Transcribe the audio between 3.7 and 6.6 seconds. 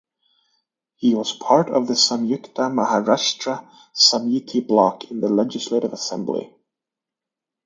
Samiti bloc in the Legislative Assembly.